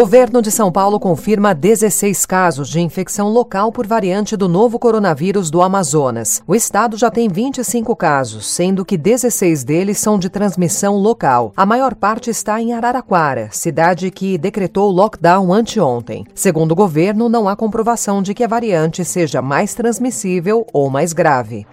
[0.00, 5.50] Governo de São Paulo confirma 16 casos de infecção local por variante do novo coronavírus
[5.50, 6.42] do Amazonas.
[6.46, 11.52] O estado já tem 25 casos, sendo que 16 deles são de transmissão local.
[11.54, 16.24] A maior parte está em Araraquara, cidade que decretou lockdown anteontem.
[16.34, 21.12] Segundo o governo, não há comprovação de que a variante seja mais transmissível ou mais
[21.12, 21.66] grave.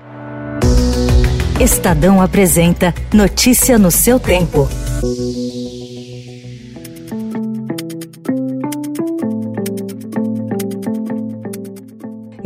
[1.62, 4.68] Estadão apresenta Notícia no seu tempo.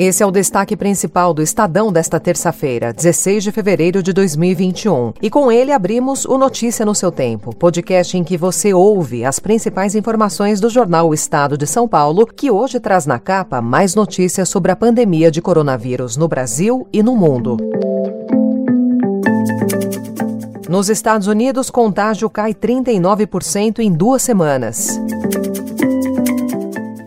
[0.03, 5.13] Esse é o destaque principal do Estadão desta terça-feira, 16 de fevereiro de 2021.
[5.21, 9.37] E com ele abrimos o Notícia no seu Tempo, podcast em que você ouve as
[9.37, 13.93] principais informações do jornal o Estado de São Paulo, que hoje traz na capa mais
[13.93, 17.57] notícias sobre a pandemia de coronavírus no Brasil e no mundo.
[20.67, 24.99] Nos Estados Unidos, contágio cai 39% em duas semanas.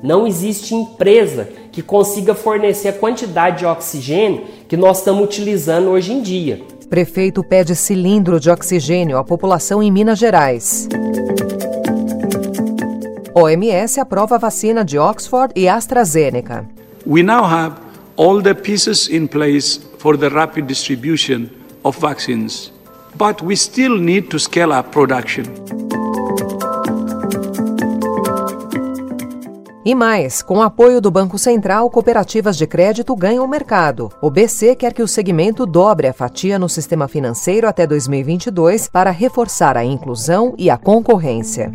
[0.01, 6.13] Não existe empresa que consiga fornecer a quantidade de oxigênio que nós estamos utilizando hoje
[6.13, 6.63] em dia.
[6.89, 10.89] Prefeito pede cilindro de oxigênio à população em Minas Gerais.
[13.35, 16.65] OMS aprova a vacina de Oxford e AstraZeneca.
[17.05, 17.75] We now have
[18.17, 21.49] all the pieces in place for the rapid distribution
[21.83, 22.73] of vaccines,
[23.19, 25.84] but we still need to scale up production.
[29.87, 34.11] E mais, com o apoio do Banco Central, cooperativas de crédito ganham mercado.
[34.23, 39.11] O BC quer que o segmento dobre a fatia no sistema financeiro até 2022 para
[39.11, 41.71] reforçar a inclusão e a concorrência.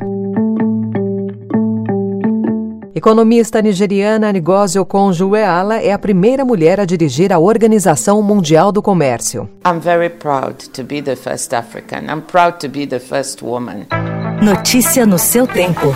[2.95, 9.47] Economista nigeriana Ngozi Okonjo-Iweala é a primeira mulher a dirigir a Organização Mundial do Comércio.
[9.65, 12.11] I'm very proud to be the first African.
[12.11, 13.85] I'm proud to be the first woman.
[14.41, 15.95] Notícia no seu tempo.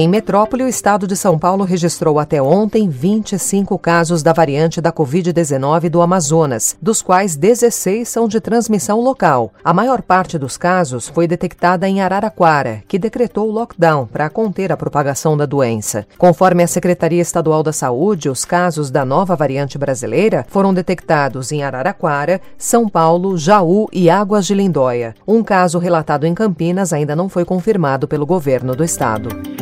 [0.00, 4.92] Em Metrópole, o estado de São Paulo registrou até ontem 25 casos da variante da
[4.92, 9.52] Covid-19 do Amazonas, dos quais 16 são de transmissão local.
[9.64, 14.76] A maior parte dos casos foi detectada em Araraquara, que decretou lockdown para conter a
[14.76, 16.06] propagação da doença.
[16.16, 21.64] Conforme a Secretaria Estadual da Saúde, os casos da nova variante brasileira foram detectados em
[21.64, 25.16] Araraquara, São Paulo, Jaú e Águas de Lindóia.
[25.26, 29.57] Um caso relatado em Campinas ainda não foi confirmado pelo governo do estado.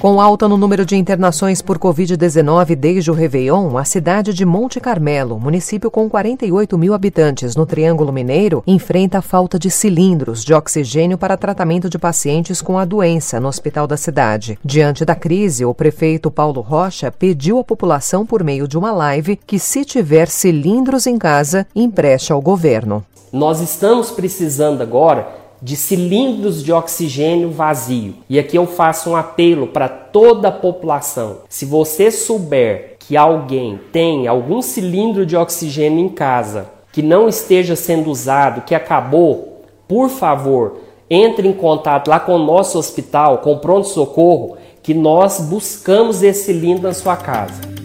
[0.00, 4.78] Com alta no número de internações por Covid-19 desde o Réveillon, a cidade de Monte
[4.78, 10.54] Carmelo, município com 48 mil habitantes no Triângulo Mineiro, enfrenta a falta de cilindros de
[10.54, 14.56] oxigênio para tratamento de pacientes com a doença no hospital da cidade.
[14.64, 19.34] Diante da crise, o prefeito Paulo Rocha pediu à população, por meio de uma live,
[19.34, 23.04] que, se tiver cilindros em casa, empreste ao governo.
[23.32, 28.14] Nós estamos precisando agora de cilindros de oxigênio vazio.
[28.28, 31.38] E aqui eu faço um apelo para toda a população.
[31.48, 37.76] Se você souber que alguém tem algum cilindro de oxigênio em casa que não esteja
[37.76, 43.52] sendo usado, que acabou, por favor, entre em contato lá com o nosso hospital, com
[43.52, 47.77] o pronto-socorro, que nós buscamos esse cilindro na sua casa.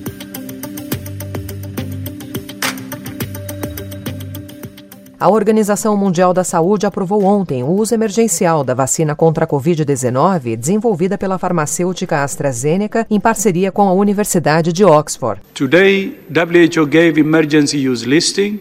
[5.23, 10.57] A Organização Mundial da Saúde aprovou ontem o uso emergencial da vacina contra a Covid-19
[10.57, 15.39] desenvolvida pela farmacêutica AstraZeneca em parceria com a Universidade de Oxford.
[15.53, 18.59] Today, WHO gave emergency use listing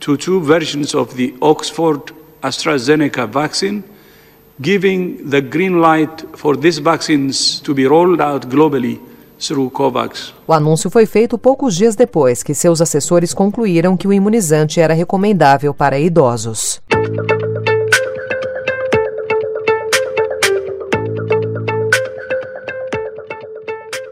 [0.00, 3.84] to two versions of the Oxford AstraZeneca vaccine,
[4.58, 8.98] giving the green light for these vaccines to be rolled out globally
[10.46, 14.94] o anúncio foi feito poucos dias depois que seus assessores concluíram que o imunizante era
[14.94, 16.80] recomendável para idosos.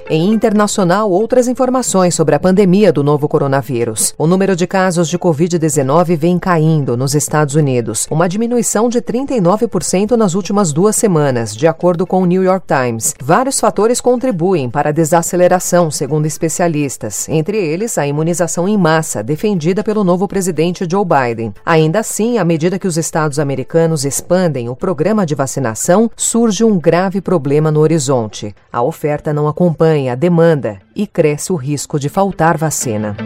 [0.09, 4.15] Em internacional, outras informações sobre a pandemia do novo coronavírus.
[4.17, 10.13] O número de casos de Covid-19 vem caindo nos Estados Unidos, uma diminuição de 39%
[10.13, 13.15] nas últimas duas semanas, de acordo com o New York Times.
[13.21, 19.83] Vários fatores contribuem para a desaceleração, segundo especialistas, entre eles a imunização em massa, defendida
[19.83, 21.53] pelo novo presidente Joe Biden.
[21.65, 26.79] Ainda assim, à medida que os estados americanos expandem o programa de vacinação, surge um
[26.79, 28.55] grave problema no horizonte.
[28.73, 33.17] A oferta não acompanha a demanda e cresce o risco de faltar vacina.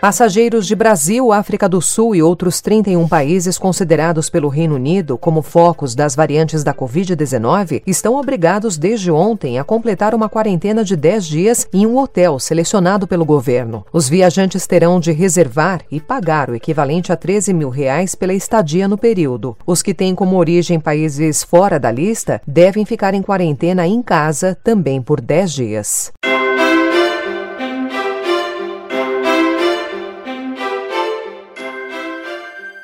[0.00, 5.42] Passageiros de Brasil, África do Sul e outros 31 países considerados pelo Reino Unido como
[5.42, 11.26] focos das variantes da Covid-19 estão obrigados desde ontem a completar uma quarentena de 10
[11.26, 13.84] dias em um hotel selecionado pelo governo.
[13.92, 18.86] Os viajantes terão de reservar e pagar o equivalente a 13 mil reais pela estadia
[18.86, 19.56] no período.
[19.66, 24.56] Os que têm como origem países fora da lista devem ficar em quarentena em casa
[24.62, 26.12] também por 10 dias.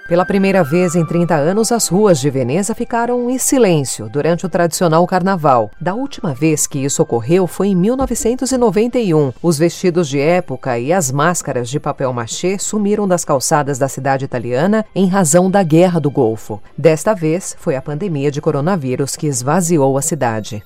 [0.06, 4.50] Pela primeira vez em 30 anos, as ruas de Veneza ficaram em silêncio durante o
[4.50, 5.70] tradicional carnaval.
[5.80, 9.32] Da última vez que isso ocorreu foi em 1991.
[9.42, 14.26] Os vestidos de época e as máscaras de papel machê sumiram das calçadas da cidade
[14.26, 16.60] italiana em razão da Guerra do Golfo.
[16.76, 20.62] Desta vez, foi a pandemia de coronavírus que esvaziou a cidade.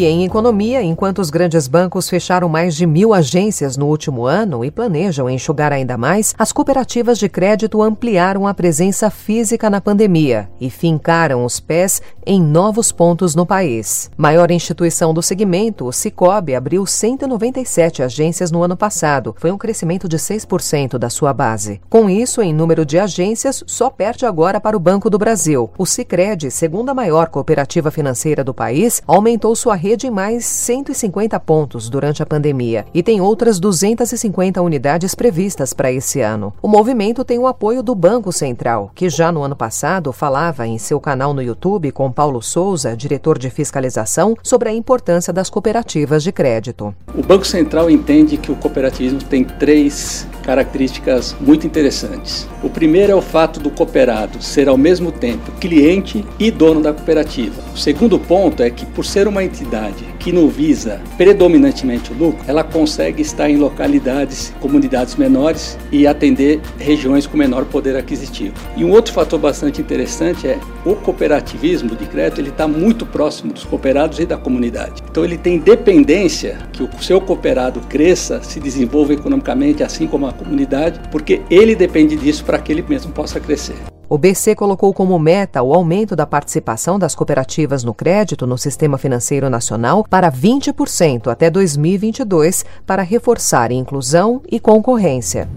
[0.00, 4.64] E em economia, enquanto os grandes bancos fecharam mais de mil agências no último ano
[4.64, 10.48] e planejam enxugar ainda mais, as cooperativas de crédito ampliaram a presença física na pandemia
[10.58, 14.10] e fincaram os pés em novos pontos no país.
[14.16, 19.34] Maior instituição do segmento, o Cicobi abriu 197 agências no ano passado.
[19.38, 21.80] Foi um crescimento de 6% da sua base.
[21.88, 25.70] Com isso, em número de agências, só perde agora para o Banco do Brasil.
[25.78, 31.88] O Sicredi, segunda maior cooperativa financeira do país, aumentou sua rede em mais 150 pontos
[31.88, 36.52] durante a pandemia e tem outras 250 unidades previstas para esse ano.
[36.62, 40.78] O movimento tem o apoio do Banco Central, que já no ano passado falava em
[40.78, 46.22] seu canal no YouTube com Paulo Souza, diretor de fiscalização, sobre a importância das cooperativas
[46.22, 46.94] de crédito.
[47.14, 52.46] O Banco Central entende que o cooperativismo tem três características muito interessantes.
[52.62, 56.92] O primeiro é o fato do cooperado ser ao mesmo tempo cliente e dono da
[56.92, 57.62] cooperativa.
[57.74, 62.44] O segundo ponto é que, por ser uma entidade que não visa predominantemente o lucro,
[62.46, 68.54] ela consegue estar em localidades, comunidades menores e atender regiões com menor poder aquisitivo.
[68.76, 73.52] E um outro fator bastante interessante é o cooperativismo de crédito, ele está muito próximo
[73.52, 75.02] dos cooperados e da comunidade.
[75.08, 80.32] Então ele tem dependência que o seu cooperado cresça, se desenvolva economicamente, assim como a
[80.32, 83.76] comunidade, porque ele depende disso para que ele mesmo possa crescer.
[84.08, 88.98] O BC colocou como meta o aumento da participação das cooperativas no crédito no sistema
[88.98, 95.48] financeiro nacional para 20% até 2022, para reforçar inclusão e concorrência.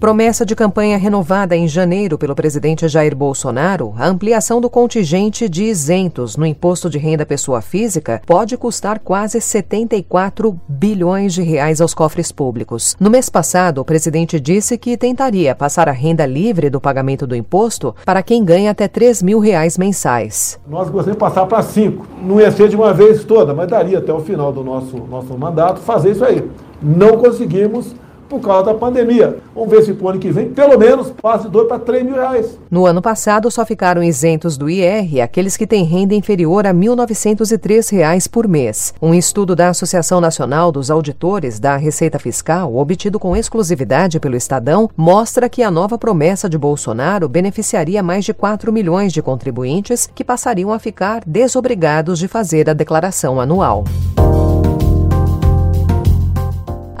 [0.00, 5.64] Promessa de campanha renovada em janeiro pelo presidente Jair Bolsonaro, a ampliação do contingente de
[5.64, 11.94] isentos no imposto de renda pessoa física pode custar quase 74 bilhões de reais aos
[11.94, 12.94] cofres públicos.
[13.00, 17.34] No mês passado, o presidente disse que tentaria passar a renda livre do pagamento do
[17.34, 20.60] imposto para quem ganha até 3 mil reais mensais.
[20.68, 22.06] Nós gostaríamos de passar para 5.
[22.22, 25.36] Não ia ser de uma vez toda, mas daria até o final do nosso, nosso
[25.36, 26.48] mandato fazer isso aí.
[26.80, 27.96] Não conseguimos
[28.28, 29.36] por causa da pandemia.
[29.54, 32.04] Vamos ver se para o ano que vem, pelo menos, passe de 2 para 3
[32.04, 32.58] mil reais.
[32.70, 37.90] No ano passado, só ficaram isentos do IR aqueles que têm renda inferior a 1.903
[37.92, 38.94] reais por mês.
[39.00, 44.90] Um estudo da Associação Nacional dos Auditores da Receita Fiscal, obtido com exclusividade pelo Estadão,
[44.96, 50.24] mostra que a nova promessa de Bolsonaro beneficiaria mais de 4 milhões de contribuintes que
[50.24, 53.84] passariam a ficar desobrigados de fazer a declaração anual.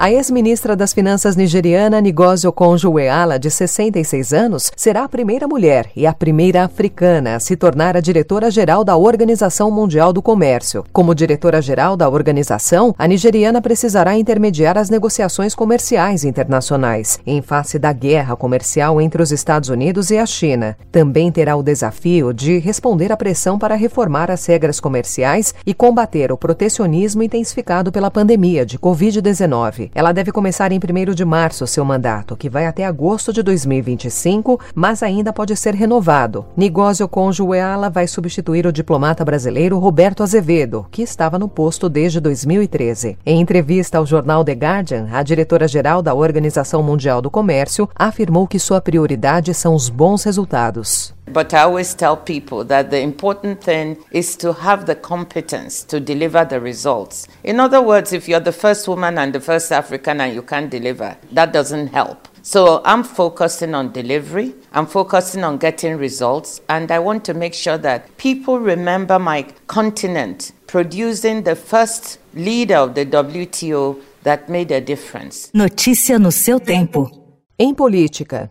[0.00, 6.06] A ex-ministra das Finanças nigeriana Ngozi Okonjo-Iweala, de 66 anos, será a primeira mulher e
[6.06, 10.84] a primeira africana a se tornar a diretora-geral da Organização Mundial do Comércio.
[10.92, 17.92] Como diretora-geral da organização, a nigeriana precisará intermediar as negociações comerciais internacionais, em face da
[17.92, 20.76] guerra comercial entre os Estados Unidos e a China.
[20.92, 26.30] Também terá o desafio de responder à pressão para reformar as regras comerciais e combater
[26.30, 29.87] o protecionismo intensificado pela pandemia de Covid-19.
[29.94, 34.60] Ela deve começar em 1 de março seu mandato, que vai até agosto de 2025,
[34.74, 36.46] mas ainda pode ser renovado.
[36.56, 43.18] Nigósio Conjuela vai substituir o diplomata brasileiro Roberto Azevedo, que estava no posto desde 2013.
[43.24, 48.58] Em entrevista ao jornal The Guardian, a diretora-geral da Organização Mundial do Comércio afirmou que
[48.58, 51.14] sua prioridade são os bons resultados.
[51.32, 56.00] But I always tell people that the important thing is to have the competence to
[56.00, 57.28] deliver the results.
[57.44, 60.70] In other words, if you're the first woman and the first African and you can't
[60.70, 62.28] deliver, that doesn't help.
[62.42, 67.54] So I'm focusing on delivery, I'm focusing on getting results, and I want to make
[67.54, 74.70] sure that people remember my continent producing the first leader of the WTO that made
[74.72, 75.50] a difference.
[75.54, 77.10] Notícia no seu tempo.
[77.58, 78.50] Em política.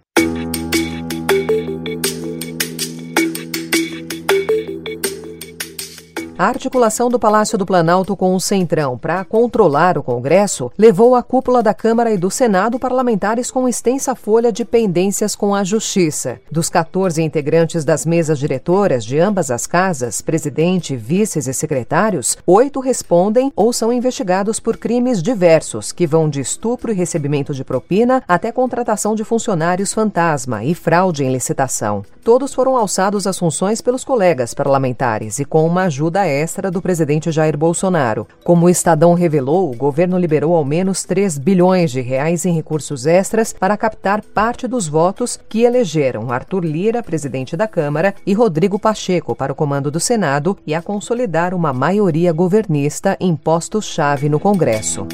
[6.40, 11.24] A articulação do Palácio do Planalto com o Centrão para controlar o Congresso levou a
[11.24, 16.40] cúpula da Câmara e do Senado parlamentares com extensa folha de pendências com a Justiça.
[16.52, 22.80] Dos 14 integrantes das mesas diretoras de ambas as casas, presidente, vices e secretários, oito
[22.80, 28.24] respondem ou são investigados por crimes diversos, que vão de estupro e recebimento de propina
[28.28, 32.06] até contratação de funcionários fantasma e fraude em licitação.
[32.24, 37.32] Todos foram alçados às funções pelos colegas parlamentares e com uma ajuda extra do presidente
[37.32, 38.28] Jair Bolsonaro.
[38.44, 43.06] Como o Estadão revelou, o governo liberou ao menos 3 bilhões de reais em recursos
[43.06, 48.78] extras para captar parte dos votos que elegeram Arthur Lira, presidente da Câmara, e Rodrigo
[48.78, 54.40] Pacheco para o comando do Senado e a consolidar uma maioria governista em postos-chave no
[54.40, 55.08] Congresso.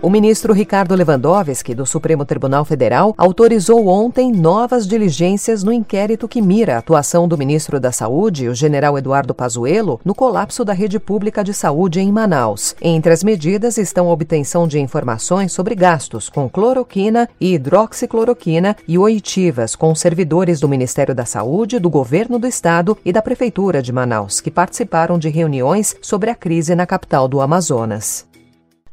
[0.00, 6.40] O ministro Ricardo Lewandowski, do Supremo Tribunal Federal, autorizou ontem novas diligências no inquérito que
[6.40, 11.00] mira a atuação do ministro da Saúde, o general Eduardo Pazuello, no colapso da rede
[11.00, 12.76] pública de saúde em Manaus.
[12.80, 18.96] Entre as medidas estão a obtenção de informações sobre gastos com cloroquina e hidroxicloroquina e
[18.96, 23.92] oitivas com servidores do Ministério da Saúde, do Governo do Estado e da Prefeitura de
[23.92, 28.28] Manaus, que participaram de reuniões sobre a crise na capital do Amazonas.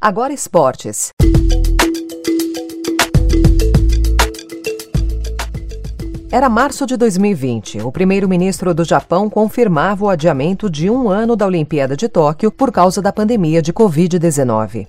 [0.05, 1.11] Agora esportes.
[6.33, 7.81] Era março de 2020.
[7.81, 12.71] O primeiro-ministro do Japão confirmava o adiamento de um ano da Olimpíada de Tóquio por
[12.71, 14.87] causa da pandemia de Covid-19.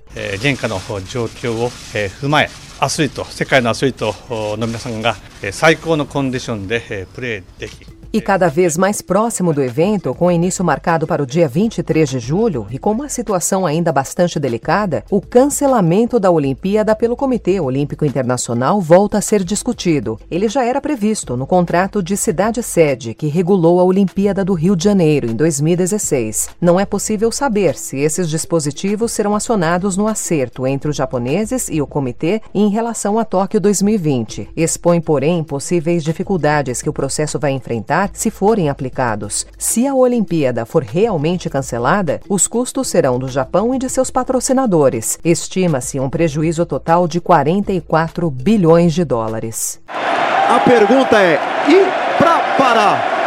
[2.80, 5.14] アスリート、世界のアスリートの皆さんが
[5.52, 12.19] 最高のコンディションでプレーでき e cada vez mais próximo do evento, com início marcado para o dia 23 de
[12.19, 18.05] julho e com uma situação ainda bastante delicada, o cancelamento da Olimpíada pelo Comitê Olímpico
[18.05, 20.17] Internacional volta a ser discutido.
[20.31, 24.85] Ele já era previsto no contrato de cidade-sede que regulou a Olimpíada do Rio de
[24.85, 26.49] Janeiro em 2016.
[26.61, 31.81] Não é possível saber se esses dispositivos serão acionados no acerto entre os japoneses e
[31.81, 34.49] o comitê em relação a Tóquio 2020.
[34.55, 39.45] Expõe, porém, possíveis dificuldades que o processo vai enfrentar se forem aplicados.
[39.57, 45.19] Se a Olimpíada for realmente cancelada, os custos serão do Japão e de seus patrocinadores.
[45.23, 49.81] Estima-se um prejuízo total de 44 bilhões de dólares.
[49.87, 53.17] A pergunta é: e para parar?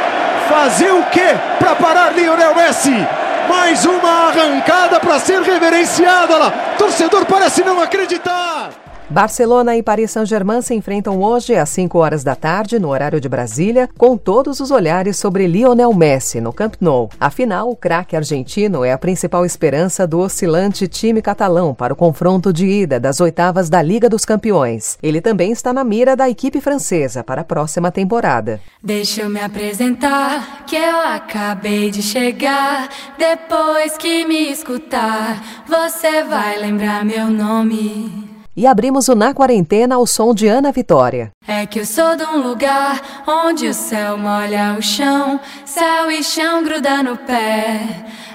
[0.49, 3.07] Fazer o que para parar Lionel Messi?
[3.49, 6.51] Mais uma arrancada para ser reverenciada lá.
[6.79, 8.80] Torcedor parece não acreditar.
[9.11, 13.29] Barcelona e Paris Saint-Germain se enfrentam hoje às 5 horas da tarde, no horário de
[13.29, 17.11] Brasília, com todos os olhares sobre Lionel Messi no Camp Nou.
[17.19, 22.53] Afinal, o craque argentino é a principal esperança do oscilante time catalão para o confronto
[22.53, 24.97] de ida das oitavas da Liga dos Campeões.
[25.03, 28.61] Ele também está na mira da equipe francesa para a próxima temporada.
[28.81, 32.89] Deixa eu me apresentar, que eu acabei de chegar.
[33.19, 40.07] Depois que me escutar, você vai lembrar meu nome e abrimos o Na Quarentena ao
[40.07, 41.33] som de Ana Vitória.
[41.49, 46.23] É que eu sou de um lugar onde o céu molha o chão, céu e
[46.23, 47.81] chão gruda no pé,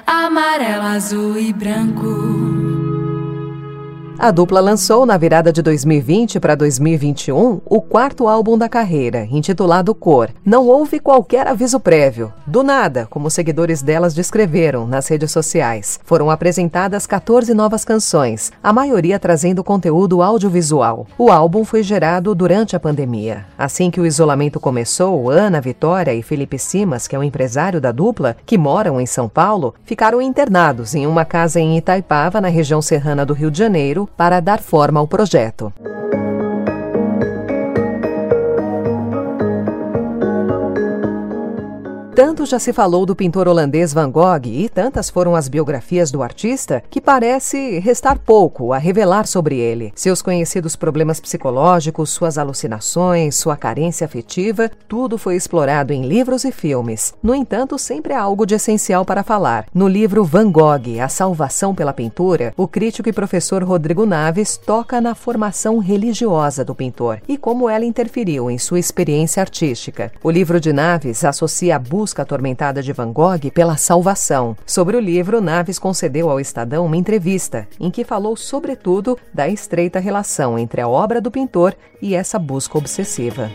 [0.08, 2.45] amarelo, azul e branco.
[4.26, 9.94] A dupla lançou na virada de 2020 para 2021 o quarto álbum da carreira, intitulado
[9.94, 10.32] Cor.
[10.44, 12.34] Não houve qualquer aviso prévio.
[12.48, 16.00] Do nada, como seguidores delas descreveram nas redes sociais.
[16.04, 21.06] Foram apresentadas 14 novas canções, a maioria trazendo conteúdo audiovisual.
[21.20, 23.46] O álbum foi gerado durante a pandemia.
[23.56, 27.92] Assim que o isolamento começou, Ana Vitória e Felipe Simas, que é o empresário da
[27.92, 32.82] dupla, que moram em São Paulo, ficaram internados em uma casa em Itaipava, na região
[32.82, 35.74] serrana do Rio de Janeiro, para dar forma ao projeto.
[42.16, 46.24] Tanto já se falou do pintor holandês Van Gogh e tantas foram as biografias do
[46.24, 49.92] artista que parece restar pouco a revelar sobre ele.
[49.94, 56.54] Seus conhecidos problemas psicológicos, suas alucinações, sua carência afetiva, tudo foi explorado em livros e
[56.54, 57.14] filmes.
[57.22, 59.66] No entanto, sempre há algo de essencial para falar.
[59.74, 65.02] No livro Van Gogh, A Salvação pela Pintura, o crítico e professor Rodrigo Naves toca
[65.02, 70.14] na formação religiosa do pintor e como ela interferiu em sua experiência artística.
[70.24, 74.56] O livro de Naves associa a busca busca atormentada de Van Gogh pela salvação.
[74.64, 79.98] Sobre o livro, Naves concedeu ao Estadão uma entrevista em que falou sobretudo da estreita
[80.00, 83.50] relação entre a obra do pintor e essa busca obsessiva.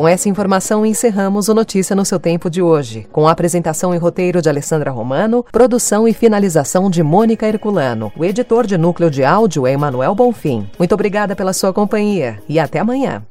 [0.00, 3.98] Com essa informação, encerramos o Notícia no seu tempo de hoje, com a apresentação e
[3.98, 8.10] roteiro de Alessandra Romano, produção e finalização de Mônica Herculano.
[8.16, 10.66] O editor de núcleo de áudio é Emanuel Bonfim.
[10.78, 13.22] Muito obrigada pela sua companhia e até amanhã.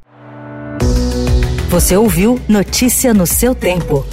[1.72, 4.06] Você ouviu Notícia no seu tempo.